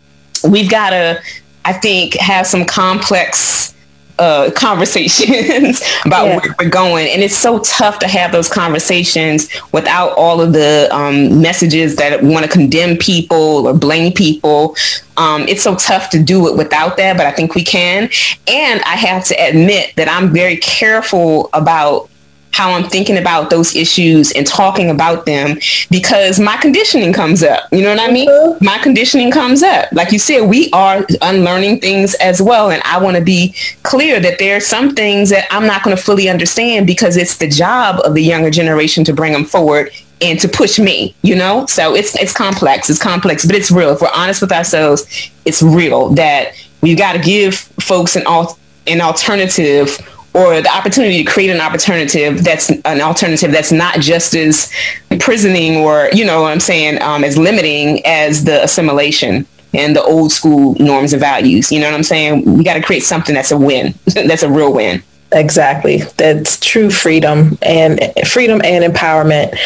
[0.48, 1.22] we've got to
[1.70, 3.76] I think, have some complex
[4.18, 6.36] uh, conversations about yeah.
[6.36, 7.06] where we're going.
[7.08, 12.24] And it's so tough to have those conversations without all of the um, messages that
[12.24, 14.74] want to condemn people or blame people.
[15.16, 18.10] Um, it's so tough to do it without that, but I think we can.
[18.48, 22.09] And I have to admit that I'm very careful about
[22.52, 25.58] how I'm thinking about those issues and talking about them
[25.90, 27.64] because my conditioning comes up.
[27.72, 28.28] You know what I mean?
[28.28, 28.64] Mm-hmm.
[28.64, 29.90] My conditioning comes up.
[29.92, 32.70] Like you said, we are unlearning things as well.
[32.70, 35.96] And I want to be clear that there are some things that I'm not going
[35.96, 39.90] to fully understand because it's the job of the younger generation to bring them forward
[40.20, 41.66] and to push me, you know?
[41.66, 42.90] So it's it's complex.
[42.90, 43.90] It's complex, but it's real.
[43.90, 48.58] If we're honest with ourselves, it's real that we've got to give folks an al-
[48.86, 49.98] an alternative
[50.32, 54.72] or the opportunity to create an alternative that's an alternative that's not just as
[55.10, 60.02] imprisoning or you know what i'm saying um, as limiting as the assimilation and the
[60.02, 61.70] old school norms and values.
[61.70, 62.56] You know what i'm saying?
[62.56, 65.02] We got to create something that's a win that's a real win.
[65.32, 65.98] Exactly.
[66.16, 69.56] That's true freedom and freedom and empowerment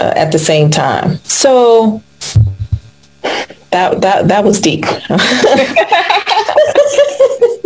[0.00, 1.18] uh, at the same time.
[1.18, 2.02] So
[3.70, 4.84] that that that was deep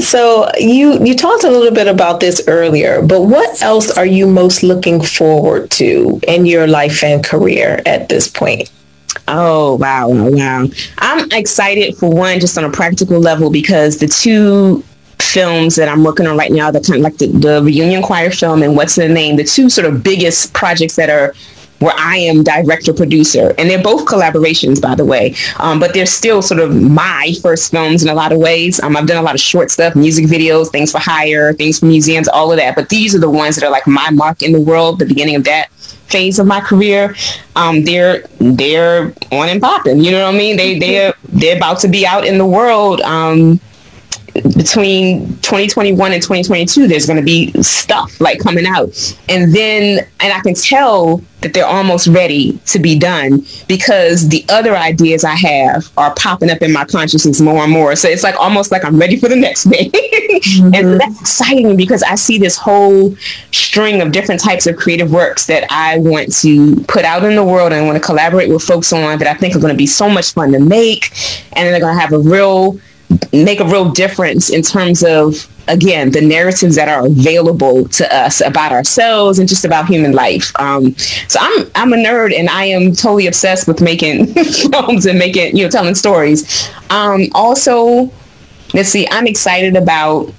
[0.00, 4.26] so you you talked a little bit about this earlier, but what else are you
[4.26, 8.70] most looking forward to in your life and career at this point?
[9.28, 10.66] Oh wow, wow!
[10.98, 14.84] I'm excited for one, just on a practical level, because the two
[15.20, 18.30] films that I'm working on right now, the kind of like the, the reunion choir
[18.30, 21.34] film and what's the name, the two sort of biggest projects that are
[21.80, 23.54] where I am director producer.
[23.58, 27.70] And they're both collaborations, by the way, um, but they're still sort of my first
[27.70, 28.80] films in a lot of ways.
[28.80, 31.86] Um, I've done a lot of short stuff, music videos, things for hire, things for
[31.86, 32.76] museums, all of that.
[32.76, 35.36] But these are the ones that are like my mark in the world, the beginning
[35.36, 35.70] of that
[36.10, 37.14] phase of my career.
[37.56, 40.00] Um, they're they're on and popping.
[40.00, 40.56] You know what I mean?
[40.56, 43.00] They they're they're about to be out in the world.
[43.00, 43.60] Um,
[44.56, 49.16] between 2021 and 2022 there's going to be stuff like coming out.
[49.28, 54.44] And then and i can tell that they're almost ready to be done because the
[54.50, 57.96] other ideas i have are popping up in my consciousness more and more.
[57.96, 59.90] So it's like almost like i'm ready for the next thing.
[60.40, 60.74] Mm-hmm.
[60.74, 63.14] and that's exciting because i see this whole
[63.52, 67.44] string of different types of creative works that i want to put out in the
[67.44, 69.86] world and want to collaborate with folks on that i think are going to be
[69.86, 71.10] so much fun to make.
[71.52, 72.80] And they're going to have a real
[73.32, 78.40] make a real difference in terms of again the narratives that are available to us
[78.40, 80.52] about ourselves and just about human life.
[80.58, 80.96] Um,
[81.28, 84.26] so i'm i'm a nerd and i am totally obsessed with making
[84.72, 86.70] films and making you know telling stories.
[86.90, 88.10] Um, also
[88.72, 90.32] let's see i'm excited about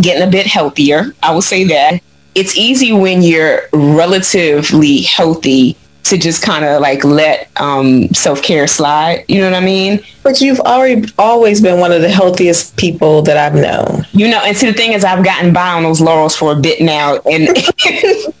[0.00, 1.14] getting a bit healthier.
[1.22, 2.00] I will say that
[2.34, 5.76] it's easy when you're relatively healthy
[6.10, 10.00] to just kind of like let um, self-care slide you know what i mean?
[10.22, 14.06] But you've already always been one of the healthiest people that i've known.
[14.12, 16.56] You know and see the thing is i've gotten by on those laurels for a
[16.56, 17.48] bit now and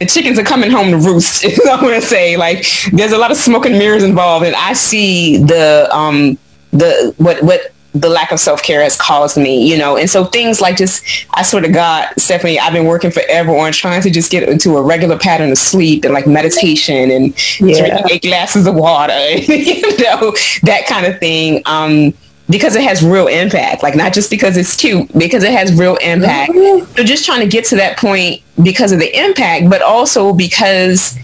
[0.00, 2.36] the chickens are coming home to roost i'm gonna say.
[2.36, 6.38] Like there's a lot of smoke and mirrors involved and i see the um
[6.72, 9.96] the what what the lack of self-care has caused me, you know.
[9.96, 13.72] And so things like just, I swear to God, Stephanie, I've been working forever on
[13.72, 17.78] trying to just get into a regular pattern of sleep and like meditation and yeah.
[17.78, 21.62] drinking eight glasses of water, you know, that kind of thing.
[21.66, 22.14] Um,
[22.50, 25.96] because it has real impact, like not just because it's cute, because it has real
[25.96, 26.52] impact.
[26.52, 26.92] Mm-hmm.
[26.96, 31.18] So just trying to get to that point because of the impact, but also because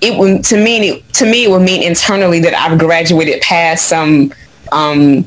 [0.00, 4.34] it would to me to me it would mean internally that I've graduated past some
[4.72, 5.26] um,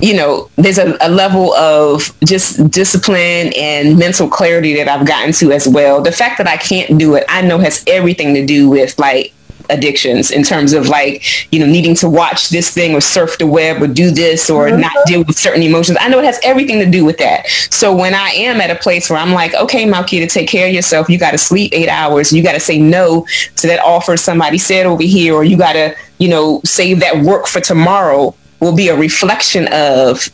[0.00, 5.32] you know, there's a, a, level of just discipline and mental clarity that I've gotten
[5.34, 6.00] to as well.
[6.00, 9.34] The fact that I can't do it, I know has everything to do with like
[9.70, 13.46] addictions in terms of like, you know, needing to watch this thing or surf the
[13.46, 14.80] web or do this or mm-hmm.
[14.80, 15.98] not deal with certain emotions.
[16.00, 17.46] I know it has everything to do with that.
[17.70, 20.68] So when I am at a place where I'm like, okay, Malkia, to take care
[20.68, 22.32] of yourself, you got to sleep eight hours.
[22.32, 23.26] You got to say no
[23.56, 27.22] to that offer somebody said over here, or you got to, you know, save that
[27.24, 30.28] work for tomorrow will be a reflection of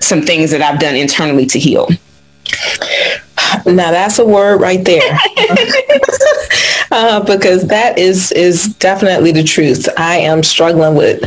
[0.00, 1.88] some things that I've done internally to heal.
[3.64, 5.02] Now that's a word right there,
[6.90, 9.88] uh, because that is is definitely the truth.
[9.96, 11.22] I am struggling with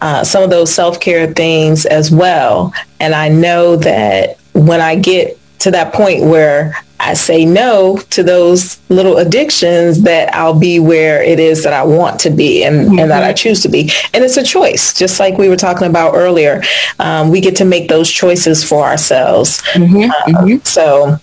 [0.00, 4.96] uh, some of those self care things as well, and I know that when I
[4.96, 10.78] get to that point where I say no to those little addictions that I'll be
[10.78, 12.98] where it is that I want to be and, mm-hmm.
[12.98, 13.36] and that I mm-hmm.
[13.36, 13.90] choose to be.
[14.14, 16.62] And it's a choice, just like we were talking about earlier.
[16.98, 19.62] Um, we get to make those choices for ourselves.
[19.72, 20.10] Mm-hmm.
[20.10, 20.64] Uh, mm-hmm.
[20.64, 21.18] So,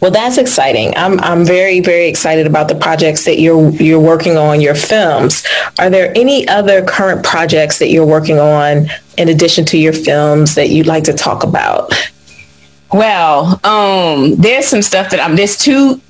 [0.00, 0.96] well, that's exciting.
[0.96, 4.60] I'm I'm very very excited about the projects that you're you're working on.
[4.60, 5.44] Your films.
[5.78, 10.54] Are there any other current projects that you're working on in addition to your films
[10.56, 11.92] that you'd like to talk about?
[12.92, 15.36] Well, um, there's some stuff that I'm.
[15.36, 16.00] There's two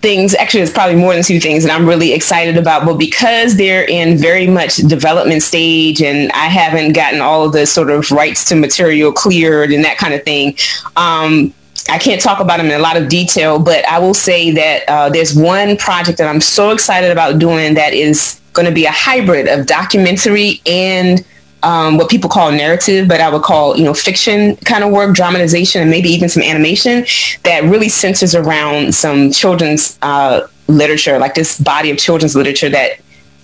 [0.00, 0.34] things.
[0.34, 2.84] Actually, there's probably more than two things that I'm really excited about.
[2.84, 7.66] But because they're in very much development stage, and I haven't gotten all of the
[7.66, 10.56] sort of rights to material cleared and that kind of thing.
[10.96, 11.52] Um,
[11.88, 14.88] I can't talk about them in a lot of detail, but I will say that
[14.88, 18.84] uh, there's one project that I'm so excited about doing that is going to be
[18.84, 21.24] a hybrid of documentary and
[21.62, 25.14] um, what people call narrative, but I would call, you know, fiction kind of work,
[25.14, 27.04] dramatization, and maybe even some animation
[27.44, 32.98] that really centers around some children's uh, literature, like this body of children's literature that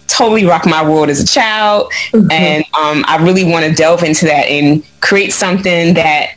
[0.08, 1.92] totally rocked my world as a child.
[2.12, 2.30] Mm-hmm.
[2.30, 6.34] And um, I really want to delve into that and create something that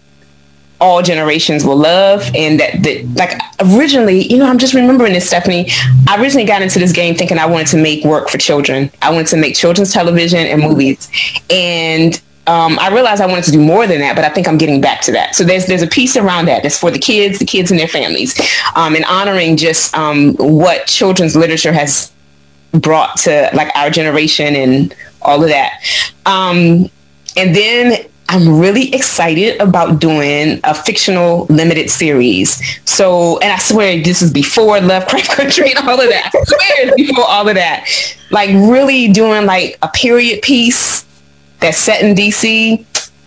[0.81, 3.39] all generations will love and that, that like
[3.73, 5.67] originally you know i'm just remembering this stephanie
[6.09, 9.09] i originally got into this game thinking i wanted to make work for children i
[9.09, 11.09] wanted to make children's television and movies
[11.49, 14.57] and um, I realized I wanted to do more than that, but I think I'm
[14.57, 15.35] getting back to that.
[15.35, 17.87] So there's there's a piece around that that's for the kids, the kids and their
[17.87, 18.37] families,
[18.75, 22.11] um, and honoring just um, what children's literature has
[22.71, 25.81] brought to like our generation and all of that.
[26.25, 26.89] Um,
[27.37, 32.61] and then I'm really excited about doing a fictional limited series.
[32.85, 36.31] So, and I swear this is before Lovecraft Country and all of that.
[36.33, 37.89] I swear before all of that.
[38.29, 41.05] Like really doing like a period piece
[41.59, 42.85] that's set in DC.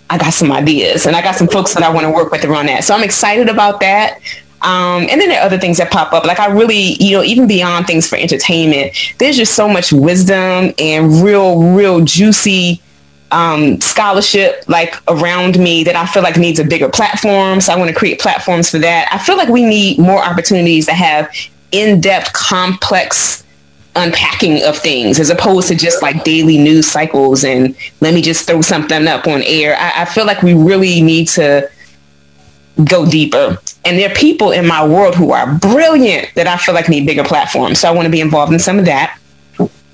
[0.08, 2.42] I got some ideas and I got some folks that I want to work with
[2.46, 2.84] around that.
[2.84, 4.20] So I'm excited about that.
[4.62, 6.24] Um, and then there are other things that pop up.
[6.24, 10.72] Like I really, you know, even beyond things for entertainment, there's just so much wisdom
[10.78, 12.80] and real, real juicy
[13.30, 17.60] um, scholarship like around me that I feel like needs a bigger platform.
[17.60, 19.08] So I want to create platforms for that.
[19.10, 21.34] I feel like we need more opportunities to have
[21.72, 23.44] in-depth, complex
[23.96, 28.46] unpacking of things as opposed to just like daily news cycles and let me just
[28.46, 29.76] throw something up on air.
[29.78, 31.70] I, I feel like we really need to
[32.84, 33.58] go deeper.
[33.84, 37.06] And there are people in my world who are brilliant that I feel like need
[37.06, 37.80] bigger platforms.
[37.80, 39.18] So I want to be involved in some of that.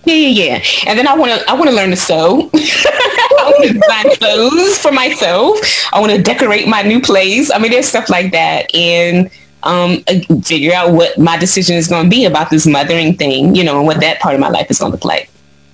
[0.04, 0.62] Yeah, yeah, yeah.
[0.86, 2.50] And then I want to I want to learn to sew.
[2.54, 5.58] I want to design clothes for myself.
[5.92, 7.50] I want to decorate my new place.
[7.50, 9.30] I mean, there's stuff like that, and
[9.62, 13.54] um, uh, figure out what my decision is going to be about this mothering thing,
[13.54, 15.30] you know, and what that part of my life is going to look like.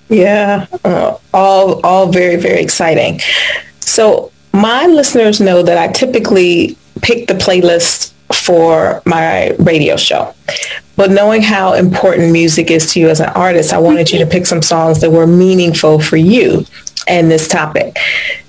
[0.09, 3.19] Yeah, uh, all all very very exciting.
[3.79, 10.33] So my listeners know that I typically pick the playlist for my radio show.
[10.95, 14.25] But knowing how important music is to you as an artist, I wanted you to
[14.25, 16.65] pick some songs that were meaningful for you
[17.07, 17.97] and this topic.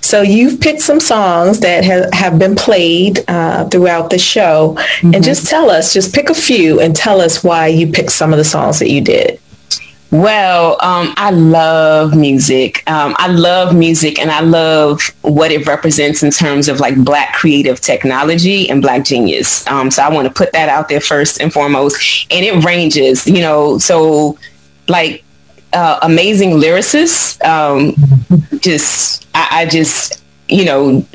[0.01, 4.75] So you've picked some songs that have, have been played uh, throughout the show.
[4.75, 5.13] Mm-hmm.
[5.13, 8.33] And just tell us, just pick a few and tell us why you picked some
[8.33, 9.39] of the songs that you did.
[10.11, 12.83] Well, um, I love music.
[12.89, 17.35] Um, I love music and I love what it represents in terms of like black
[17.35, 19.67] creative technology and black genius.
[19.67, 22.25] Um, so I want to put that out there first and foremost.
[22.31, 24.39] And it ranges, you know, so
[24.87, 25.23] like
[25.73, 27.39] uh, amazing lyricists.
[27.45, 27.93] Um,
[28.61, 31.05] just, I, I just, you know,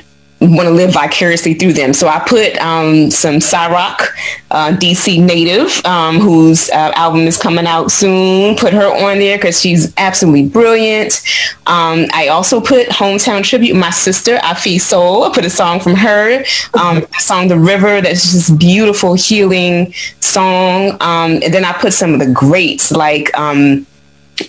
[0.49, 1.93] want to live vicariously through them.
[1.93, 4.09] So I put um, some Cyrock,
[4.51, 8.57] uh, DC native, um, whose uh, album is coming out soon.
[8.57, 11.23] Put her on there because she's absolutely brilliant.
[11.67, 15.25] Um, I also put hometown tribute, my sister Afi Soul.
[15.25, 20.93] I put a song from her, um, song "The River." That's just beautiful, healing song.
[21.01, 23.37] Um, and then I put some of the greats like.
[23.39, 23.87] Um,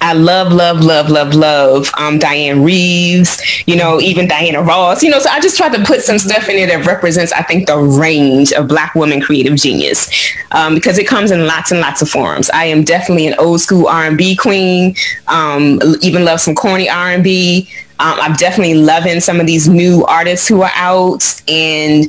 [0.01, 5.11] I love, love, love, love, love um, Dianne Reeves, you know, even Diana Ross, you
[5.11, 7.67] know, so I just tried to put some stuff in there that represents, I think,
[7.67, 10.09] the range of Black women creative genius
[10.51, 12.49] um, because it comes in lots and lots of forms.
[12.49, 14.95] I am definitely an old school R&B queen,
[15.27, 17.69] um, even love some corny R&B.
[17.99, 22.05] Um, I'm definitely loving some of these new artists who are out and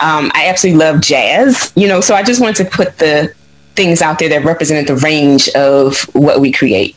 [0.00, 3.32] um, I absolutely love jazz, you know, so I just wanted to put the
[3.76, 6.96] things out there that represented the range of what we create.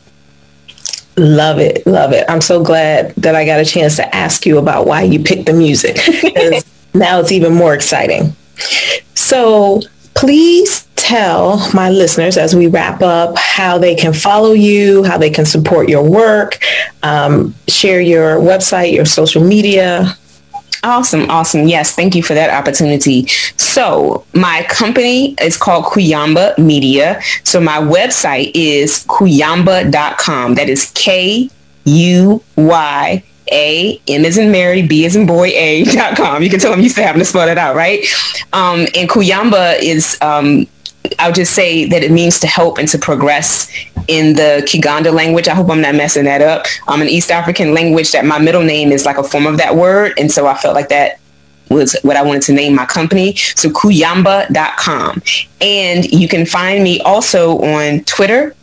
[1.16, 1.86] Love it.
[1.86, 2.24] Love it.
[2.28, 5.46] I'm so glad that I got a chance to ask you about why you picked
[5.46, 5.96] the music.
[6.94, 8.34] now it's even more exciting.
[9.14, 9.80] So
[10.14, 15.30] please tell my listeners as we wrap up how they can follow you, how they
[15.30, 16.58] can support your work,
[17.02, 20.16] um, share your website, your social media.
[20.84, 21.66] Awesome, awesome.
[21.66, 23.26] Yes, thank you for that opportunity.
[23.56, 27.20] So, my company is called Kuyamba Media.
[27.42, 30.54] So, my website is kuyamba.com.
[30.56, 31.48] That is K
[31.86, 36.42] U Y a M is in Mary, B is in boy, A dot com.
[36.42, 38.04] You can tell I'm used to having to spell it out, right?
[38.52, 40.66] Um, and Kuyamba is um,
[41.18, 43.70] I'll just say that it means to help and to progress
[44.08, 45.48] in the Kiganda language.
[45.48, 46.66] I hope I'm not messing that up.
[46.88, 49.76] I'm an East African language that my middle name is like a form of that
[49.76, 50.14] word.
[50.18, 51.20] And so I felt like that
[51.70, 53.34] was what I wanted to name my company.
[53.36, 55.22] So kuyamba.com.
[55.60, 58.54] And you can find me also on Twitter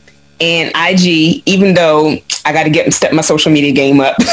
[0.42, 4.16] and IG, even though I got to get step my social media game up.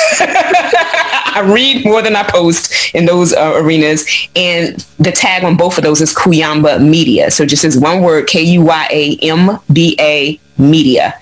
[1.31, 4.07] I read more than I post in those uh, arenas.
[4.35, 7.31] And the tag on both of those is Kuyamba Media.
[7.31, 11.15] So just as one word, K U Y A M B A Media.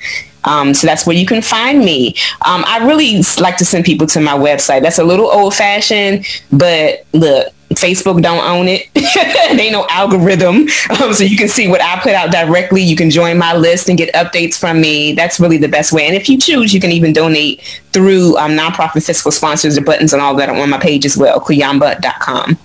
[0.45, 2.15] Um, so that's where you can find me.
[2.47, 4.83] Um, I really like to send people to my website.
[4.83, 8.89] That's a little old fashioned, but look, Facebook don't own it.
[9.57, 10.69] they no algorithm.
[11.01, 12.83] Um, so you can see what I put out directly.
[12.83, 15.13] You can join my list and get updates from me.
[15.13, 16.07] That's really the best way.
[16.07, 17.63] And if you choose, you can even donate
[17.93, 19.75] through um, nonprofit fiscal sponsors.
[19.75, 22.59] The buttons and all that on my page as well, kuyamba.com.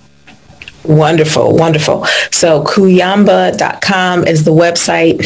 [0.84, 2.04] Wonderful, wonderful.
[2.30, 5.24] So kuyamba.com is the website.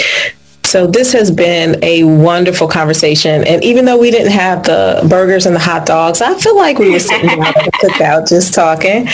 [0.66, 3.44] So this has been a wonderful conversation.
[3.44, 6.78] And even though we didn't have the burgers and the hot dogs, I feel like
[6.78, 9.06] we were sitting down the cookout just talking.